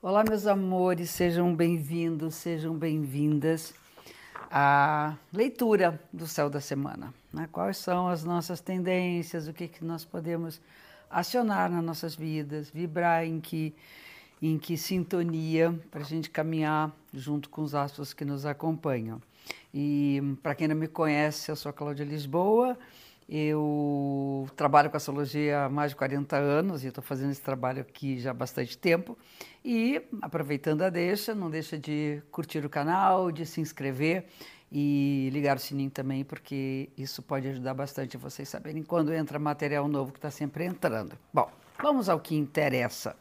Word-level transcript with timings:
Olá, 0.00 0.22
meus 0.22 0.46
amores, 0.46 1.10
sejam 1.10 1.52
bem-vindos, 1.52 2.36
sejam 2.36 2.72
bem-vindas 2.72 3.74
à 4.48 5.16
leitura 5.32 6.00
do 6.12 6.24
céu 6.24 6.48
da 6.48 6.60
semana. 6.60 7.12
Né? 7.32 7.48
Quais 7.50 7.78
são 7.78 8.06
as 8.06 8.22
nossas 8.22 8.60
tendências, 8.60 9.48
o 9.48 9.52
que, 9.52 9.66
que 9.66 9.84
nós 9.84 10.04
podemos 10.04 10.60
acionar 11.10 11.68
nas 11.68 11.82
nossas 11.82 12.14
vidas, 12.14 12.70
vibrar 12.70 13.26
em 13.26 13.40
que, 13.40 13.74
em 14.40 14.56
que 14.56 14.76
sintonia 14.76 15.76
para 15.90 16.02
a 16.02 16.04
gente 16.04 16.30
caminhar 16.30 16.92
junto 17.12 17.50
com 17.50 17.62
os 17.62 17.74
astros 17.74 18.14
que 18.14 18.24
nos 18.24 18.46
acompanham. 18.46 19.20
E 19.74 20.22
para 20.44 20.54
quem 20.54 20.68
não 20.68 20.76
me 20.76 20.86
conhece, 20.86 21.50
eu 21.50 21.56
sou 21.56 21.70
a 21.70 21.72
Cláudia 21.72 22.04
Lisboa 22.04 22.78
eu 23.28 24.48
trabalho 24.56 24.88
com 24.88 24.96
astrologia 24.96 25.64
há 25.64 25.68
mais 25.68 25.90
de 25.90 25.96
40 25.96 26.36
anos 26.36 26.82
e 26.82 26.88
estou 26.88 27.04
fazendo 27.04 27.30
esse 27.30 27.42
trabalho 27.42 27.82
aqui 27.82 28.18
já 28.18 28.30
há 28.30 28.34
bastante 28.34 28.78
tempo. 28.78 29.18
E 29.62 30.00
aproveitando 30.22 30.82
a 30.82 30.88
deixa, 30.88 31.34
não 31.34 31.50
deixa 31.50 31.78
de 31.78 32.22
curtir 32.30 32.64
o 32.64 32.70
canal, 32.70 33.30
de 33.30 33.44
se 33.44 33.60
inscrever 33.60 34.24
e 34.72 35.28
ligar 35.32 35.56
o 35.56 35.60
sininho 35.60 35.90
também, 35.90 36.24
porque 36.24 36.88
isso 36.96 37.22
pode 37.22 37.48
ajudar 37.48 37.74
bastante 37.74 38.16
vocês 38.16 38.48
saberem 38.48 38.82
quando 38.82 39.12
entra 39.12 39.38
material 39.38 39.86
novo 39.88 40.12
que 40.12 40.18
está 40.18 40.30
sempre 40.30 40.64
entrando. 40.64 41.18
Bom, 41.32 41.50
vamos 41.82 42.08
ao 42.08 42.20
que 42.20 42.34
interessa. 42.34 43.14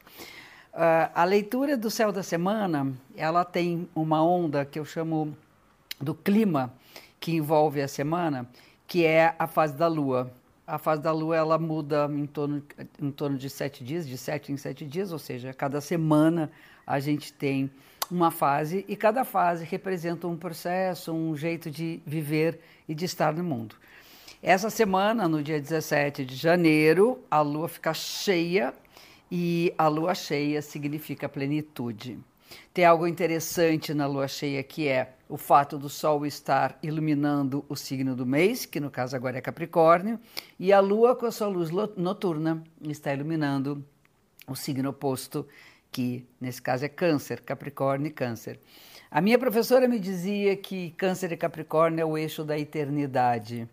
Uh, 0.73 1.09
a 1.13 1.23
leitura 1.25 1.75
do 1.75 1.89
céu 1.89 2.11
da 2.11 2.23
semana, 2.23 2.93
ela 3.15 3.43
tem 3.43 3.89
uma 3.95 4.23
onda 4.23 4.63
que 4.63 4.79
eu 4.79 4.85
chamo 4.85 5.35
do 5.99 6.13
clima 6.13 6.73
que 7.19 7.35
envolve 7.35 7.81
a 7.81 7.87
semana, 7.87 8.47
que 8.87 9.05
é 9.05 9.35
a 9.37 9.45
fase 9.45 9.75
da 9.75 9.87
Lua. 9.87 10.31
A 10.65 10.77
fase 10.77 11.01
da 11.01 11.11
Lua 11.11 11.35
ela 11.35 11.59
muda 11.59 12.09
em 12.11 12.25
torno, 12.25 12.63
em 13.01 13.11
torno 13.11 13.37
de 13.37 13.49
sete 13.49 13.83
dias, 13.83 14.07
de 14.07 14.17
sete 14.17 14.51
em 14.51 14.57
sete 14.57 14.85
dias, 14.85 15.11
ou 15.11 15.19
seja, 15.19 15.53
cada 15.53 15.81
semana 15.81 16.49
a 16.85 16.99
gente 16.99 17.31
tem 17.33 17.69
uma 18.09 18.31
fase 18.31 18.85
e 18.87 18.95
cada 18.95 19.25
fase 19.25 19.65
representa 19.65 20.27
um 20.27 20.37
processo, 20.37 21.11
um 21.11 21.35
jeito 21.35 21.69
de 21.69 22.01
viver 22.05 22.59
e 22.87 22.95
de 22.95 23.05
estar 23.05 23.33
no 23.33 23.43
mundo. 23.43 23.75
Essa 24.41 24.69
semana, 24.69 25.27
no 25.27 25.43
dia 25.43 25.59
17 25.59 26.23
de 26.23 26.35
janeiro, 26.35 27.19
a 27.29 27.41
lua 27.41 27.67
fica 27.67 27.93
cheia 27.93 28.73
e 29.31 29.73
a 29.77 29.87
lua 29.87 30.15
cheia 30.15 30.61
significa 30.61 31.27
plenitude. 31.27 32.17
Tem 32.73 32.85
algo 32.85 33.07
interessante 33.07 33.93
na 33.93 34.05
lua 34.05 34.27
cheia 34.27 34.63
que 34.63 34.87
é 34.87 35.13
o 35.29 35.37
fato 35.37 35.77
do 35.77 35.89
Sol 35.89 36.25
estar 36.25 36.77
iluminando 36.81 37.65
o 37.67 37.75
signo 37.75 38.15
do 38.15 38.25
mês, 38.25 38.65
que 38.65 38.79
no 38.79 38.89
caso 38.89 39.15
agora 39.15 39.37
é 39.37 39.41
Capricórnio, 39.41 40.19
e 40.59 40.71
a 40.71 40.79
Lua 40.79 41.15
com 41.15 41.25
a 41.25 41.31
sua 41.31 41.47
luz 41.47 41.69
noturna 41.97 42.63
está 42.81 43.13
iluminando 43.13 43.83
o 44.47 44.55
signo 44.55 44.89
oposto, 44.89 45.45
que 45.91 46.25
nesse 46.39 46.61
caso 46.61 46.85
é 46.85 46.89
Câncer, 46.89 47.41
Capricórnio 47.41 48.07
e 48.07 48.11
Câncer. 48.11 48.59
A 49.11 49.19
minha 49.19 49.37
professora 49.37 49.87
me 49.87 49.99
dizia 49.99 50.55
que 50.55 50.91
Câncer 50.91 51.31
e 51.31 51.37
Capricórnio 51.37 52.01
é 52.01 52.05
o 52.05 52.17
eixo 52.17 52.43
da 52.43 52.57
eternidade, 52.57 53.67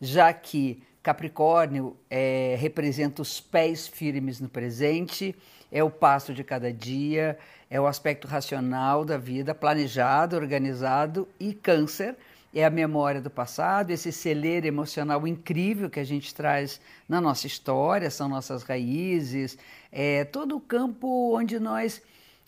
já 0.00 0.32
que 0.32 0.82
Capricórnio 1.04 1.94
é, 2.08 2.56
representa 2.58 3.20
os 3.20 3.38
pés 3.38 3.86
firmes 3.86 4.40
no 4.40 4.48
presente, 4.48 5.36
é 5.70 5.84
o 5.84 5.90
passo 5.90 6.32
de 6.32 6.42
cada 6.42 6.72
dia, 6.72 7.38
é 7.68 7.78
o 7.78 7.86
aspecto 7.86 8.26
racional 8.26 9.04
da 9.04 9.18
vida, 9.18 9.54
planejado, 9.54 10.34
organizado, 10.34 11.28
e 11.38 11.52
câncer 11.52 12.16
é 12.54 12.64
a 12.64 12.70
memória 12.70 13.20
do 13.20 13.28
passado, 13.28 13.90
esse 13.90 14.10
celeiro 14.10 14.66
emocional 14.66 15.26
incrível 15.26 15.90
que 15.90 16.00
a 16.00 16.04
gente 16.04 16.34
traz 16.34 16.80
na 17.06 17.20
nossa 17.20 17.46
história, 17.46 18.10
são 18.10 18.26
nossas 18.26 18.62
raízes, 18.62 19.58
é 19.92 20.24
todo 20.24 20.56
o 20.56 20.60
campo 20.60 21.36
onde 21.36 21.58
nós, 21.58 22.00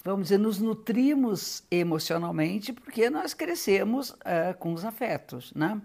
vamos 0.03 0.29
dizer, 0.29 0.39
nos 0.39 0.61
nutrimos 0.61 1.63
emocionalmente, 1.71 2.73
porque 2.73 3.11
nós 3.11 3.35
crescemos 3.35 4.11
uh, 4.11 4.57
com 4.59 4.73
os 4.73 4.83
afetos, 4.83 5.53
né? 5.55 5.79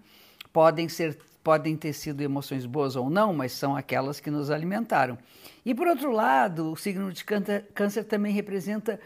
Podem 0.54 0.88
ser 0.88 1.18
podem 1.44 1.76
ter 1.76 1.94
sido 1.94 2.22
emoções 2.22 2.66
boas 2.66 2.96
ou 2.96 3.10
não, 3.10 3.34
mas 3.34 3.52
são 3.52 3.76
aquelas 3.76 4.20
que 4.20 4.30
nos 4.30 4.52
alimentaram. 4.52 5.18
E 5.66 5.74
por 5.74 5.88
outro 5.88 6.12
lado, 6.12 6.72
o 6.72 6.76
signo 6.76 7.12
de 7.12 7.24
câncer 7.24 8.04
também 8.06 8.34
representa 8.34 9.00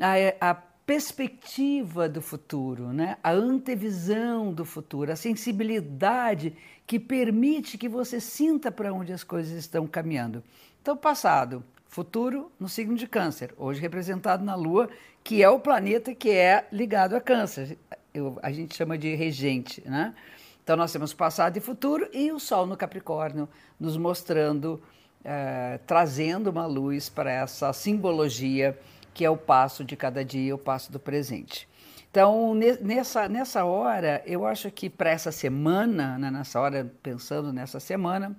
a, 0.00 0.50
a 0.50 0.54
perspectiva 0.54 2.08
do 2.08 2.22
futuro, 2.22 2.92
né? 2.92 3.16
a 3.22 3.32
antevisão 3.32 4.52
do 4.52 4.64
futuro, 4.64 5.10
a 5.10 5.16
sensibilidade 5.16 6.52
que 6.86 7.00
permite 7.00 7.76
que 7.76 7.88
você 7.88 8.20
sinta 8.20 8.70
para 8.70 8.92
onde 8.92 9.12
as 9.12 9.24
coisas 9.24 9.52
estão 9.52 9.86
caminhando. 9.86 10.44
Então, 10.80 10.96
passado, 10.96 11.64
futuro 11.88 12.52
no 12.60 12.68
signo 12.68 12.96
de 12.96 13.08
Câncer, 13.08 13.52
hoje 13.56 13.80
representado 13.80 14.44
na 14.44 14.54
Lua, 14.54 14.88
que 15.24 15.42
é 15.42 15.48
o 15.48 15.58
planeta 15.58 16.14
que 16.14 16.30
é 16.30 16.68
ligado 16.70 17.16
a 17.16 17.20
Câncer. 17.20 17.76
Eu, 18.14 18.38
a 18.40 18.52
gente 18.52 18.76
chama 18.76 18.96
de 18.96 19.12
regente, 19.16 19.82
né? 19.84 20.14
Então, 20.66 20.76
nós 20.76 20.90
temos 20.90 21.14
passado 21.14 21.56
e 21.56 21.60
futuro 21.60 22.08
e 22.12 22.32
o 22.32 22.40
Sol 22.40 22.66
no 22.66 22.76
Capricórnio 22.76 23.48
nos 23.78 23.96
mostrando, 23.96 24.82
eh, 25.24 25.78
trazendo 25.86 26.50
uma 26.50 26.66
luz 26.66 27.08
para 27.08 27.30
essa 27.30 27.72
simbologia 27.72 28.76
que 29.14 29.24
é 29.24 29.30
o 29.30 29.36
passo 29.36 29.84
de 29.84 29.94
cada 29.94 30.24
dia, 30.24 30.52
o 30.52 30.58
passo 30.58 30.90
do 30.90 30.98
presente. 30.98 31.68
Então, 32.10 32.52
nessa, 32.82 33.28
nessa 33.28 33.64
hora, 33.64 34.20
eu 34.26 34.44
acho 34.44 34.68
que 34.72 34.90
para 34.90 35.10
essa 35.10 35.30
semana, 35.30 36.18
né, 36.18 36.32
nessa 36.32 36.60
hora, 36.60 36.92
pensando 37.00 37.52
nessa 37.52 37.78
semana, 37.78 38.36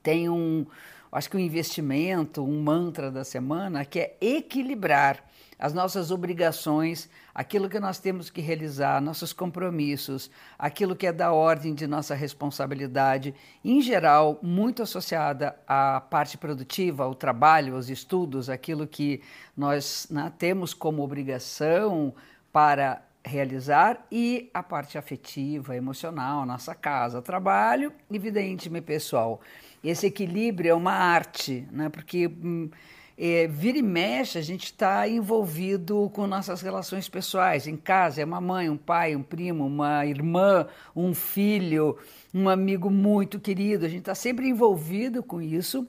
tem 0.00 0.28
um, 0.28 0.64
acho 1.10 1.30
que 1.30 1.36
um 1.36 1.40
investimento, 1.40 2.42
um 2.42 2.62
mantra 2.62 3.10
da 3.10 3.24
semana, 3.24 3.84
que 3.84 3.98
é 4.00 4.16
equilibrar 4.20 5.24
as 5.58 5.74
nossas 5.74 6.12
obrigações, 6.12 7.10
aquilo 7.34 7.68
que 7.68 7.80
nós 7.80 7.98
temos 7.98 8.30
que 8.30 8.40
realizar, 8.40 9.00
nossos 9.00 9.32
compromissos, 9.32 10.30
aquilo 10.56 10.94
que 10.94 11.06
é 11.06 11.12
da 11.12 11.32
ordem 11.32 11.74
de 11.74 11.86
nossa 11.86 12.14
responsabilidade, 12.14 13.34
em 13.64 13.82
geral, 13.82 14.38
muito 14.40 14.82
associada 14.82 15.58
à 15.66 16.00
parte 16.00 16.38
produtiva, 16.38 17.02
ao 17.02 17.14
trabalho, 17.14 17.74
aos 17.74 17.88
estudos, 17.88 18.48
aquilo 18.48 18.86
que 18.86 19.20
nós 19.56 20.06
né, 20.10 20.32
temos 20.38 20.72
como 20.72 21.02
obrigação 21.02 22.14
para 22.52 23.02
realizar 23.28 24.06
e 24.10 24.50
a 24.52 24.62
parte 24.62 24.96
afetiva, 24.98 25.76
emocional, 25.76 26.46
nossa 26.46 26.74
casa, 26.74 27.22
trabalho 27.22 27.92
e 28.10 28.18
vida 28.18 28.40
íntima 28.40 28.78
e 28.78 28.80
pessoal. 28.80 29.40
Esse 29.84 30.06
equilíbrio 30.06 30.70
é 30.70 30.74
uma 30.74 30.92
arte, 30.92 31.66
né? 31.70 31.88
porque 31.88 32.26
hum, 32.26 32.70
é, 33.16 33.46
vira 33.46 33.78
e 33.78 33.82
mexe, 33.82 34.38
a 34.38 34.42
gente 34.42 34.64
está 34.64 35.08
envolvido 35.08 36.10
com 36.14 36.26
nossas 36.26 36.62
relações 36.62 37.08
pessoais, 37.08 37.66
em 37.66 37.76
casa, 37.76 38.22
é 38.22 38.24
uma 38.24 38.40
mãe, 38.40 38.70
um 38.70 38.76
pai, 38.76 39.14
um 39.14 39.22
primo, 39.22 39.66
uma 39.66 40.06
irmã, 40.06 40.66
um 40.94 41.12
filho, 41.14 41.98
um 42.32 42.48
amigo 42.48 42.90
muito 42.90 43.38
querido, 43.38 43.84
a 43.84 43.88
gente 43.88 44.00
está 44.00 44.14
sempre 44.14 44.48
envolvido 44.48 45.22
com 45.22 45.42
isso 45.42 45.86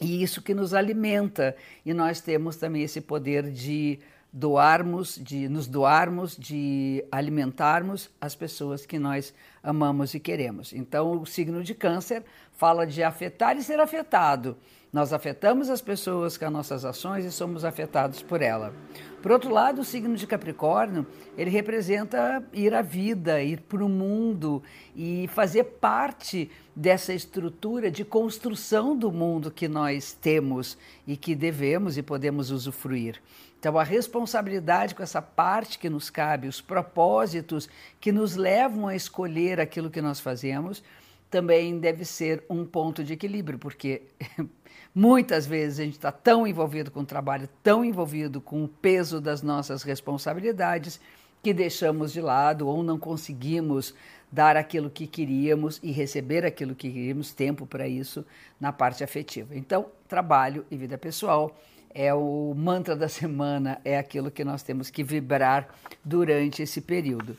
e 0.00 0.22
isso 0.22 0.42
que 0.42 0.54
nos 0.54 0.74
alimenta. 0.74 1.56
E 1.84 1.94
nós 1.94 2.20
temos 2.20 2.56
também 2.56 2.82
esse 2.82 3.00
poder 3.00 3.50
de 3.50 3.98
doarmos, 4.36 5.18
de 5.18 5.48
nos 5.48 5.66
doarmos, 5.66 6.36
de 6.36 7.02
alimentarmos 7.10 8.10
as 8.20 8.34
pessoas 8.34 8.84
que 8.84 8.98
nós 8.98 9.32
amamos 9.62 10.12
e 10.12 10.20
queremos. 10.20 10.74
Então, 10.74 11.22
o 11.22 11.24
signo 11.24 11.64
de 11.64 11.74
Câncer 11.74 12.22
fala 12.52 12.86
de 12.86 13.02
afetar 13.02 13.56
e 13.56 13.62
ser 13.62 13.80
afetado. 13.80 14.54
Nós 14.92 15.14
afetamos 15.14 15.70
as 15.70 15.80
pessoas 15.80 16.36
com 16.36 16.44
as 16.44 16.52
nossas 16.52 16.84
ações 16.84 17.24
e 17.24 17.32
somos 17.32 17.64
afetados 17.64 18.22
por 18.22 18.42
ela. 18.42 18.74
Por 19.22 19.32
outro 19.32 19.50
lado, 19.50 19.80
o 19.80 19.84
signo 19.84 20.14
de 20.16 20.26
Capricórnio, 20.26 21.06
ele 21.36 21.50
representa 21.50 22.44
ir 22.52 22.74
à 22.74 22.82
vida, 22.82 23.42
ir 23.42 23.62
para 23.62 23.84
o 23.84 23.88
mundo 23.88 24.62
e 24.94 25.28
fazer 25.28 25.64
parte 25.64 26.50
dessa 26.74 27.12
estrutura 27.12 27.90
de 27.90 28.04
construção 28.04 28.96
do 28.96 29.10
mundo 29.10 29.50
que 29.50 29.66
nós 29.66 30.12
temos 30.12 30.76
e 31.06 31.16
que 31.16 31.34
devemos 31.34 31.96
e 31.96 32.02
podemos 32.02 32.50
usufruir. 32.50 33.20
Então, 33.58 33.78
a 33.78 33.82
responsabilidade 33.82 34.94
com 34.94 35.02
essa 35.02 35.20
parte 35.22 35.78
que 35.78 35.88
nos 35.88 36.10
cabe, 36.10 36.46
os 36.46 36.60
propósitos 36.60 37.68
que 38.00 38.12
nos 38.12 38.36
levam 38.36 38.86
a 38.86 38.94
escolher 38.94 39.60
aquilo 39.60 39.90
que 39.90 40.02
nós 40.02 40.20
fazemos, 40.20 40.82
também 41.30 41.78
deve 41.78 42.04
ser 42.04 42.44
um 42.48 42.64
ponto 42.64 43.02
de 43.02 43.12
equilíbrio, 43.12 43.58
porque 43.58 44.02
muitas 44.94 45.46
vezes 45.46 45.80
a 45.80 45.84
gente 45.84 45.94
está 45.94 46.12
tão 46.12 46.46
envolvido 46.46 46.90
com 46.90 47.00
o 47.00 47.06
trabalho, 47.06 47.48
tão 47.62 47.84
envolvido 47.84 48.40
com 48.40 48.64
o 48.64 48.68
peso 48.68 49.20
das 49.20 49.42
nossas 49.42 49.82
responsabilidades, 49.82 51.00
que 51.42 51.52
deixamos 51.52 52.12
de 52.12 52.20
lado 52.20 52.66
ou 52.66 52.82
não 52.82 52.98
conseguimos 52.98 53.94
dar 54.30 54.56
aquilo 54.56 54.90
que 54.90 55.06
queríamos 55.06 55.78
e 55.82 55.92
receber 55.92 56.44
aquilo 56.44 56.74
que 56.74 56.90
queríamos, 56.90 57.32
tempo 57.32 57.66
para 57.66 57.86
isso 57.86 58.24
na 58.60 58.72
parte 58.72 59.04
afetiva. 59.04 59.54
Então, 59.54 59.86
trabalho 60.08 60.66
e 60.70 60.76
vida 60.76 60.98
pessoal 60.98 61.56
é 61.98 62.12
o 62.12 62.52
mantra 62.54 62.94
da 62.94 63.08
semana, 63.08 63.80
é 63.82 63.96
aquilo 63.96 64.30
que 64.30 64.44
nós 64.44 64.62
temos 64.62 64.90
que 64.90 65.02
vibrar 65.02 65.68
durante 66.04 66.62
esse 66.62 66.82
período. 66.82 67.30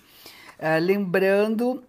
Uh, 0.58 0.82
lembrando 0.82 1.84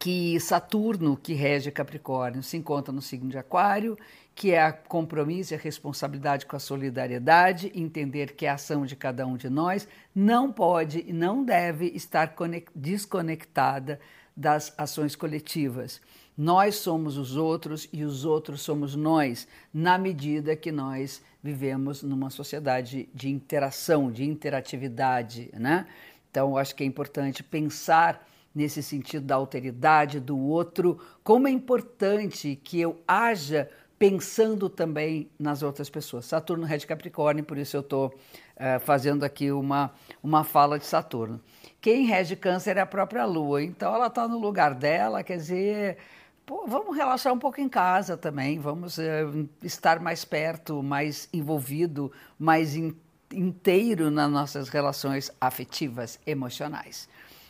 que 0.00 0.40
Saturno, 0.40 1.16
que 1.16 1.32
rege 1.32 1.70
Capricórnio, 1.70 2.42
se 2.42 2.56
encontra 2.56 2.92
no 2.92 3.00
signo 3.00 3.30
de 3.30 3.38
Aquário, 3.38 3.96
que 4.34 4.50
é 4.50 4.60
a 4.60 4.72
compromisso 4.72 5.54
e 5.54 5.56
a 5.56 5.60
responsabilidade 5.60 6.44
com 6.44 6.56
a 6.56 6.58
solidariedade, 6.58 7.70
entender 7.72 8.34
que 8.34 8.46
a 8.46 8.54
ação 8.54 8.84
de 8.84 8.96
cada 8.96 9.24
um 9.24 9.36
de 9.36 9.48
nós 9.48 9.86
não 10.12 10.52
pode 10.52 11.04
e 11.06 11.12
não 11.12 11.44
deve 11.44 11.86
estar 11.94 12.34
desconectada 12.74 14.00
das 14.36 14.74
ações 14.76 15.14
coletivas. 15.14 16.00
Nós 16.36 16.76
somos 16.76 17.18
os 17.18 17.36
outros 17.36 17.88
e 17.92 18.04
os 18.04 18.24
outros 18.24 18.62
somos 18.62 18.96
nós, 18.96 19.46
na 19.72 19.98
medida 19.98 20.56
que 20.56 20.72
nós 20.72 21.22
vivemos 21.42 22.02
numa 22.02 22.30
sociedade 22.30 23.08
de 23.14 23.28
interação, 23.28 24.10
de 24.10 24.24
interatividade, 24.24 25.50
né? 25.52 25.86
Então, 26.30 26.56
acho 26.56 26.74
que 26.74 26.82
é 26.82 26.86
importante 26.86 27.42
pensar 27.42 28.26
nesse 28.54 28.82
sentido 28.82 29.26
da 29.26 29.34
alteridade 29.34 30.20
do 30.20 30.38
outro, 30.38 30.98
como 31.22 31.48
é 31.48 31.50
importante 31.50 32.58
que 32.62 32.80
eu 32.80 33.00
haja 33.06 33.68
pensando 33.98 34.68
também 34.68 35.30
nas 35.38 35.62
outras 35.62 35.88
pessoas. 35.88 36.24
Saturno 36.24 36.66
rege 36.66 36.86
Capricórnio, 36.86 37.44
por 37.44 37.56
isso 37.56 37.76
eu 37.76 37.82
estou 37.82 38.06
uh, 38.08 38.80
fazendo 38.80 39.24
aqui 39.24 39.52
uma, 39.52 39.92
uma 40.22 40.42
fala 40.42 40.78
de 40.78 40.84
Saturno. 40.84 41.40
Quem 41.80 42.06
rege 42.06 42.34
Câncer 42.34 42.76
é 42.78 42.80
a 42.80 42.86
própria 42.86 43.24
Lua, 43.24 43.62
então 43.62 43.94
ela 43.94 44.08
está 44.08 44.26
no 44.26 44.38
lugar 44.38 44.74
dela, 44.74 45.22
quer 45.22 45.36
dizer, 45.36 45.98
pô, 46.46 46.66
vamos 46.66 46.96
relaxar 46.96 47.32
um 47.32 47.38
pouco 47.38 47.60
em 47.60 47.68
casa 47.68 48.16
também, 48.16 48.58
vamos 48.58 48.98
uh, 48.98 49.48
estar 49.62 50.00
mais 50.00 50.24
perto, 50.24 50.82
mais 50.82 51.28
envolvido, 51.32 52.10
mais 52.38 52.74
in, 52.76 52.94
inteiro 53.32 54.10
nas 54.10 54.30
nossas 54.30 54.68
relações 54.68 55.30
afetivas, 55.40 56.18
emocionais. 56.26 57.08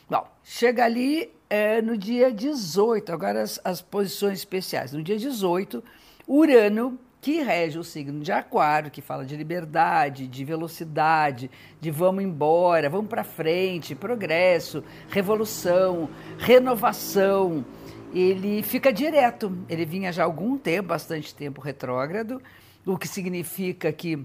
Bom, 0.09 0.27
chega 0.45 0.85
ali 0.85 1.33
é, 1.49 1.81
no 1.81 1.97
dia 1.97 2.33
18, 2.33 3.13
agora 3.13 3.43
as, 3.43 3.61
as 3.65 3.81
posições 3.81 4.39
especiais. 4.39 4.93
No 4.93 5.03
dia 5.03 5.17
18, 5.17 5.83
Urano, 6.29 6.99
que 7.23 7.41
rege 7.41 7.79
o 7.79 7.85
signo 7.85 8.21
de 8.21 8.33
Aquário, 8.33 8.91
que 8.91 9.01
fala 9.01 9.25
de 9.25 9.37
liberdade, 9.37 10.27
de 10.27 10.45
velocidade, 10.45 11.49
de 11.81 11.89
vamos 11.89 12.25
embora, 12.25 12.91
vamos 12.91 13.09
para 13.09 13.23
frente, 13.23 13.95
progresso, 13.95 14.83
revolução, 15.09 16.09
renovação. 16.39 17.65
Ele 18.13 18.63
fica 18.63 18.93
direto. 18.93 19.57
Ele 19.69 19.85
vinha 19.85 20.13
já 20.13 20.23
há 20.23 20.27
algum 20.27 20.59
tempo, 20.59 20.89
bastante 20.89 21.35
tempo 21.35 21.61
retrógrado, 21.61 22.43
o 22.85 22.99
que 22.99 23.09
significa 23.09 23.93
que 23.93 24.25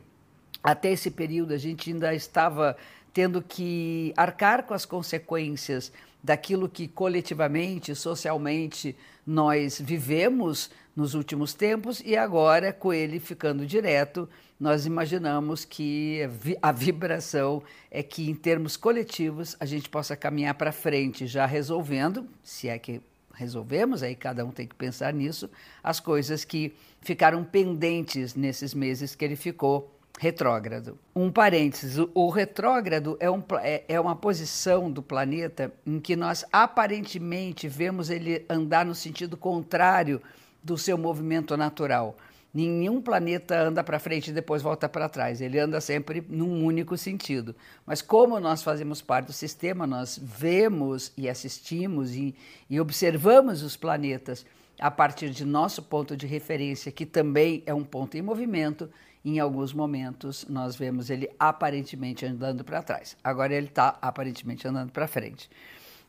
até 0.63 0.91
esse 0.91 1.11
período 1.11 1.53
a 1.53 1.57
gente 1.57 1.91
ainda 1.91 2.13
estava 2.13 2.75
tendo 3.13 3.41
que 3.41 4.13
arcar 4.15 4.63
com 4.63 4.73
as 4.73 4.85
consequências 4.85 5.91
daquilo 6.23 6.67
que 6.67 6.87
coletivamente, 6.87 7.95
socialmente, 7.95 8.95
nós 9.25 9.79
vivemos 9.79 10.69
nos 10.95 11.13
últimos 11.13 11.53
tempos 11.53 12.01
e 12.05 12.17
agora, 12.17 12.73
com 12.73 12.91
ele 12.91 13.19
ficando 13.19 13.65
direto, 13.65 14.27
nós 14.59 14.85
imaginamos 14.85 15.63
que 15.63 16.21
a 16.61 16.71
vibração 16.71 17.61
é 17.91 18.01
que, 18.01 18.29
em 18.29 18.33
termos 18.33 18.75
coletivos, 18.75 19.55
a 19.59 19.65
gente 19.65 19.89
possa 19.89 20.15
caminhar 20.15 20.55
para 20.55 20.71
frente, 20.71 21.27
já 21.27 21.45
resolvendo, 21.45 22.27
se 22.43 22.67
é 22.67 22.79
que 22.79 23.01
resolvemos, 23.37 24.01
aí 24.03 24.15
cada 24.15 24.43
um 24.43 24.51
tem 24.51 24.67
que 24.67 24.75
pensar 24.75 25.13
nisso, 25.13 25.49
as 25.83 25.99
coisas 25.99 26.43
que 26.43 26.75
ficaram 27.01 27.43
pendentes 27.43 28.35
nesses 28.35 28.73
meses 28.73 29.15
que 29.15 29.23
ele 29.23 29.35
ficou 29.35 29.93
retrógrado. 30.19 30.97
Um 31.15 31.31
parênteses: 31.31 32.03
o 32.13 32.29
retrógrado 32.29 33.15
é, 33.19 33.29
um, 33.29 33.43
é, 33.61 33.83
é, 33.87 33.99
uma 33.99 34.15
posição 34.15 34.91
do 34.91 35.01
planeta 35.01 35.71
em 35.85 35.99
que 35.99 36.15
nós 36.15 36.43
aparentemente 36.51 37.67
vemos 37.67 38.09
ele 38.09 38.43
andar 38.49 38.85
no 38.85 38.95
sentido 38.95 39.37
contrário 39.37 40.21
do 40.63 40.77
seu 40.77 40.97
movimento 40.97 41.55
natural. 41.55 42.17
Nenhum 42.57 42.99
planeta 42.99 43.55
anda 43.61 43.83
para 43.83 43.99
frente 43.99 44.31
e 44.31 44.33
depois 44.33 44.63
volta 44.63 44.89
para 44.89 45.07
trás, 45.07 45.41
ele 45.41 45.59
anda 45.59 45.79
sempre 45.79 46.25
num 46.27 46.65
único 46.65 46.97
sentido. 46.97 47.55
Mas, 47.85 48.01
como 48.01 48.39
nós 48.39 48.63
fazemos 48.63 48.99
parte 48.99 49.27
do 49.27 49.31
sistema, 49.31 49.85
nós 49.85 50.19
vemos 50.19 51.13
e 51.15 51.29
assistimos 51.29 52.15
e, 52.15 52.33
e 52.67 52.79
observamos 52.79 53.61
os 53.61 53.77
planetas 53.77 54.43
a 54.79 54.89
partir 54.89 55.29
de 55.29 55.45
nosso 55.45 55.83
ponto 55.83 56.17
de 56.17 56.25
referência, 56.25 56.91
que 56.91 57.05
também 57.05 57.61
é 57.67 57.75
um 57.75 57.83
ponto 57.83 58.17
em 58.17 58.23
movimento, 58.23 58.89
em 59.23 59.37
alguns 59.39 59.71
momentos 59.71 60.43
nós 60.49 60.75
vemos 60.75 61.11
ele 61.11 61.29
aparentemente 61.37 62.25
andando 62.25 62.63
para 62.63 62.81
trás. 62.81 63.15
Agora 63.23 63.53
ele 63.53 63.67
está 63.67 63.99
aparentemente 64.01 64.67
andando 64.67 64.91
para 64.91 65.07
frente. 65.07 65.47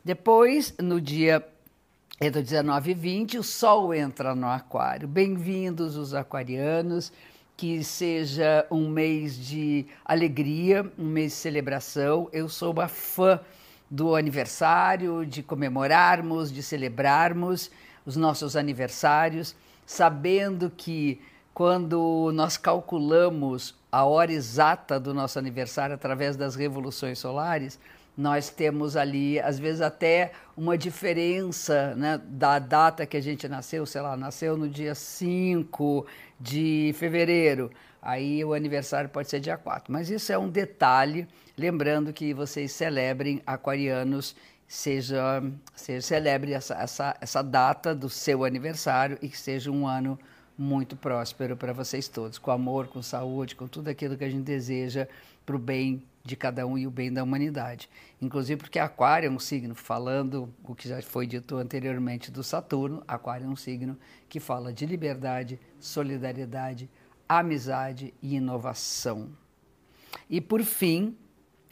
Depois, 0.03 0.73
no 0.81 0.99
dia 0.99 1.47
entre 2.21 2.41
19 2.41 2.91
e 2.91 2.93
20, 2.93 3.37
o 3.37 3.43
Sol 3.43 3.93
entra 3.93 4.35
no 4.35 4.47
Aquário. 4.47 5.07
Bem-vindos 5.07 5.95
os 5.95 6.13
aquarianos, 6.13 7.13
que 7.55 7.81
seja 7.81 8.67
um 8.69 8.89
mês 8.89 9.37
de 9.37 9.85
alegria, 10.03 10.91
um 10.97 11.05
mês 11.05 11.31
de 11.31 11.37
celebração. 11.37 12.27
Eu 12.33 12.49
sou 12.49 12.73
uma 12.73 12.89
fã 12.89 13.39
do 13.89 14.17
aniversário, 14.17 15.25
de 15.25 15.41
comemorarmos, 15.41 16.51
de 16.51 16.61
celebrarmos 16.61 17.71
os 18.05 18.17
nossos 18.17 18.57
aniversários, 18.57 19.55
sabendo 19.85 20.69
que 20.69 21.21
quando 21.53 22.31
nós 22.33 22.57
calculamos 22.57 23.75
a 23.89 24.03
hora 24.03 24.33
exata 24.33 24.99
do 24.99 25.13
nosso 25.13 25.39
aniversário 25.39 25.95
através 25.95 26.35
das 26.35 26.53
revoluções 26.53 27.17
solares, 27.17 27.79
nós 28.19 28.49
temos 28.49 28.97
ali, 28.97 29.39
às 29.39 29.57
vezes, 29.57 29.79
até 29.79 30.33
uma 30.57 30.77
diferença 30.77 31.95
né, 31.95 32.19
da 32.25 32.59
data 32.59 33.05
que 33.05 33.15
a 33.15 33.21
gente 33.21 33.47
nasceu, 33.47 33.85
sei 33.85 34.01
lá, 34.01 34.17
nasceu 34.17 34.57
no 34.57 34.67
dia 34.67 34.93
5 34.93 36.05
de 36.37 36.93
fevereiro, 36.97 37.71
aí 38.01 38.43
o 38.43 38.53
aniversário 38.53 39.09
pode 39.09 39.29
ser 39.29 39.39
dia 39.39 39.55
4. 39.55 39.89
Mas 39.89 40.09
isso 40.09 40.33
é 40.33 40.37
um 40.37 40.49
detalhe, 40.49 41.29
lembrando 41.57 42.11
que 42.11 42.33
vocês 42.33 42.73
celebrem 42.73 43.41
aquarianos, 43.47 44.35
seja, 44.67 45.41
seja 45.73 46.01
celebre 46.01 46.51
essa, 46.51 46.73
essa, 46.73 47.15
essa 47.21 47.41
data 47.41 47.95
do 47.95 48.09
seu 48.09 48.43
aniversário 48.43 49.17
e 49.21 49.29
que 49.29 49.37
seja 49.37 49.71
um 49.71 49.87
ano 49.87 50.19
muito 50.57 50.97
próspero 50.97 51.55
para 51.55 51.71
vocês 51.71 52.09
todos, 52.09 52.37
com 52.37 52.51
amor, 52.51 52.87
com 52.87 53.01
saúde, 53.01 53.55
com 53.55 53.65
tudo 53.65 53.87
aquilo 53.87 54.17
que 54.17 54.25
a 54.25 54.29
gente 54.29 54.43
deseja 54.43 55.07
para 55.45 55.55
o 55.55 55.59
bem 55.59 56.03
de 56.29 56.35
cada 56.35 56.65
um 56.67 56.77
e 56.77 56.85
o 56.85 56.91
bem 56.91 57.11
da 57.11 57.23
humanidade. 57.23 57.89
Inclusive 58.21 58.61
porque 58.61 58.77
Aquário 58.77 59.27
é 59.27 59.31
um 59.31 59.39
signo, 59.39 59.73
falando 59.73 60.53
o 60.63 60.75
que 60.75 60.87
já 60.87 61.01
foi 61.01 61.25
dito 61.25 61.57
anteriormente 61.57 62.29
do 62.29 62.43
Saturno, 62.43 63.03
Aquário 63.07 63.47
é 63.47 63.49
um 63.49 63.55
signo 63.55 63.97
que 64.29 64.39
fala 64.39 64.71
de 64.71 64.85
liberdade, 64.85 65.59
solidariedade, 65.79 66.87
amizade 67.27 68.13
e 68.21 68.35
inovação. 68.35 69.31
E 70.29 70.39
por 70.39 70.61
fim, 70.61 71.17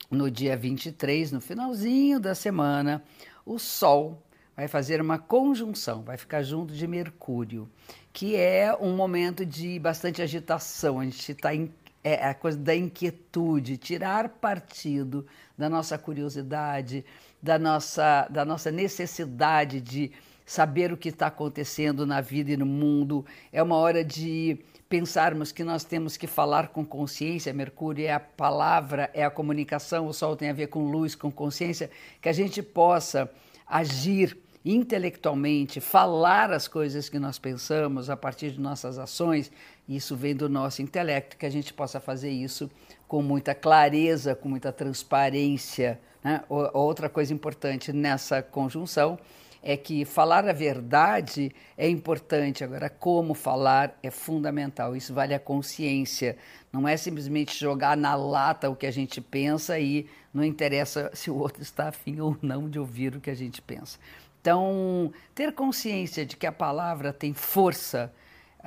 no 0.10 0.32
dia 0.32 0.58
23, 0.58 1.32
no 1.32 1.40
finalzinho 1.40 2.20
da 2.20 2.34
semana, 2.34 3.04
o 3.46 3.60
Sol 3.60 4.24
vai 4.56 4.68
fazer 4.68 5.00
uma 5.00 5.20
conjunção, 5.20 6.02
vai 6.02 6.18
ficar 6.18 6.42
junto 6.42 6.74
de 6.74 6.88
Mercúrio, 6.88 7.70
que 8.12 8.36
é 8.36 8.76
um 8.76 8.96
momento 8.96 9.46
de 9.46 9.78
bastante 9.78 10.20
agitação. 10.20 11.00
A 11.00 11.04
gente 11.04 11.32
está 11.32 11.54
em 11.54 11.72
é 12.16 12.28
a 12.28 12.34
coisa 12.34 12.58
da 12.58 12.76
inquietude, 12.76 13.78
tirar 13.78 14.30
partido 14.30 15.26
da 15.58 15.70
nossa 15.70 15.98
curiosidade, 15.98 17.04
da 17.42 17.60
nossa, 17.60 18.28
da 18.30 18.46
nossa 18.46 18.72
necessidade 18.72 19.82
de 19.82 20.12
saber 20.46 20.94
o 20.94 20.98
que 20.98 21.10
está 21.10 21.28
acontecendo 21.28 22.06
na 22.06 22.22
vida 22.22 22.52
e 22.52 22.58
no 22.58 22.66
mundo. 22.66 23.26
É 23.52 23.62
uma 23.62 23.76
hora 23.76 24.04
de 24.04 24.58
pensarmos 24.88 25.52
que 25.52 25.64
nós 25.64 25.84
temos 25.84 26.16
que 26.16 26.26
falar 26.26 26.70
com 26.70 26.86
consciência. 26.86 27.54
Mercúrio 27.54 28.06
é 28.06 28.14
a 28.14 28.20
palavra, 28.20 29.10
é 29.14 29.26
a 29.26 29.30
comunicação, 29.30 30.08
o 30.08 30.14
Sol 30.14 30.38
tem 30.38 30.50
a 30.50 30.54
ver 30.54 30.68
com 30.68 30.90
luz, 30.90 31.16
com 31.16 31.30
consciência, 31.30 31.90
que 32.22 32.30
a 32.30 32.34
gente 32.34 32.64
possa 32.64 33.30
agir 33.68 34.38
intelectualmente, 34.64 35.80
falar 35.80 36.52
as 36.52 36.68
coisas 36.68 37.08
que 37.10 37.20
nós 37.20 37.40
pensamos 37.40 38.10
a 38.10 38.18
partir 38.18 38.52
de 38.52 38.60
nossas 38.60 38.98
ações, 38.98 39.52
isso 39.88 40.16
vem 40.16 40.36
do 40.36 40.50
nosso 40.50 40.82
intelecto, 40.82 41.38
que 41.38 41.46
a 41.46 41.50
gente 41.50 41.74
possa 41.74 42.00
fazer 42.00 42.30
isso 42.30 42.70
com 43.08 43.22
muita 43.22 43.56
clareza, 43.56 44.36
com 44.36 44.50
muita 44.50 44.72
transparência. 44.72 46.00
Né? 46.24 46.44
Outra 46.50 47.10
coisa 47.10 47.34
importante 47.34 47.94
nessa 47.94 48.42
conjunção 48.42 49.18
é 49.64 49.76
que 49.76 50.06
falar 50.06 50.48
a 50.48 50.54
verdade 50.54 51.52
é 51.78 51.90
importante, 51.90 52.64
agora, 52.64 52.90
como 52.90 53.34
falar 53.34 53.98
é 54.04 54.12
fundamental. 54.12 54.96
Isso 54.96 55.14
vale 55.14 55.34
a 55.34 55.40
consciência. 55.40 56.38
Não 56.72 56.88
é 56.88 56.96
simplesmente 56.96 57.58
jogar 57.58 57.98
na 57.98 58.16
lata 58.16 58.70
o 58.70 58.76
que 58.76 58.86
a 58.86 58.92
gente 58.92 59.20
pensa 59.20 59.80
e 59.80 60.08
não 60.34 60.44
interessa 60.44 61.10
se 61.16 61.32
o 61.32 61.38
outro 61.38 61.62
está 61.62 61.90
afim 61.90 62.20
ou 62.20 62.38
não 62.42 62.70
de 62.70 62.80
ouvir 62.80 63.16
o 63.16 63.22
que 63.22 63.30
a 63.30 63.36
gente 63.36 63.62
pensa. 63.62 63.98
Então, 64.40 65.12
ter 65.36 65.52
consciência 65.54 66.26
de 66.26 66.38
que 66.38 66.48
a 66.48 66.52
palavra 66.52 67.12
tem 67.12 67.34
força, 67.34 68.14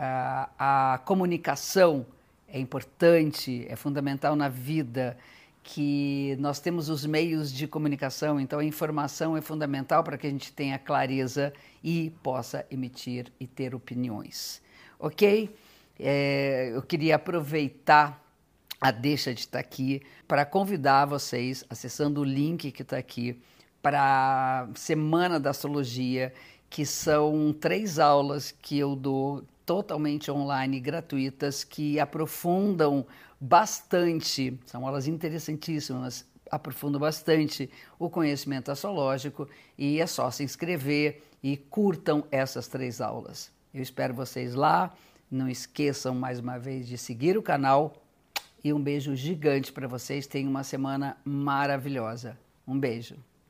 a 0.02 1.00
comunicação 1.04 2.06
é 2.48 2.58
importante, 2.58 3.66
é 3.68 3.76
fundamental 3.76 4.34
na 4.34 4.48
vida, 4.48 5.16
que 5.62 6.36
nós 6.40 6.58
temos 6.58 6.88
os 6.88 7.04
meios 7.04 7.52
de 7.52 7.66
comunicação, 7.66 8.40
então 8.40 8.58
a 8.58 8.64
informação 8.64 9.36
é 9.36 9.40
fundamental 9.40 10.02
para 10.02 10.16
que 10.16 10.26
a 10.26 10.30
gente 10.30 10.52
tenha 10.52 10.78
clareza 10.78 11.52
e 11.84 12.10
possa 12.22 12.66
emitir 12.70 13.30
e 13.38 13.46
ter 13.46 13.74
opiniões. 13.74 14.62
Ok? 14.98 15.54
É, 15.98 16.72
eu 16.74 16.82
queria 16.82 17.16
aproveitar 17.16 18.24
a 18.80 18.90
deixa 18.90 19.34
de 19.34 19.40
estar 19.40 19.58
aqui 19.58 20.02
para 20.26 20.46
convidar 20.46 21.04
vocês, 21.04 21.62
acessando 21.68 22.22
o 22.22 22.24
link 22.24 22.72
que 22.72 22.82
está 22.82 22.96
aqui, 22.96 23.38
para 23.82 24.66
a 24.70 24.74
Semana 24.74 25.38
da 25.38 25.50
Astrologia, 25.50 26.32
que 26.70 26.86
são 26.86 27.52
três 27.52 27.98
aulas 27.98 28.50
que 28.50 28.78
eu 28.78 28.96
dou 28.96 29.44
totalmente 29.70 30.32
online, 30.32 30.80
gratuitas, 30.80 31.62
que 31.62 32.00
aprofundam 32.00 33.06
bastante, 33.40 34.58
são 34.66 34.84
aulas 34.84 35.06
interessantíssimas, 35.06 36.26
aprofundam 36.50 37.00
bastante 37.00 37.70
o 37.96 38.10
conhecimento 38.10 38.72
astrológico 38.72 39.48
e 39.78 40.00
é 40.00 40.08
só 40.08 40.28
se 40.28 40.42
inscrever 40.42 41.22
e 41.40 41.56
curtam 41.56 42.24
essas 42.32 42.66
três 42.66 43.00
aulas. 43.00 43.52
Eu 43.72 43.80
espero 43.80 44.12
vocês 44.12 44.56
lá. 44.56 44.92
Não 45.30 45.48
esqueçam 45.48 46.16
mais 46.16 46.40
uma 46.40 46.58
vez 46.58 46.88
de 46.88 46.98
seguir 46.98 47.38
o 47.38 47.42
canal 47.42 47.94
e 48.64 48.72
um 48.72 48.82
beijo 48.82 49.14
gigante 49.14 49.70
para 49.70 49.86
vocês. 49.86 50.26
Tenham 50.26 50.50
uma 50.50 50.64
semana 50.64 51.16
maravilhosa. 51.24 52.36
Um 52.66 52.76
beijo. 52.76 53.14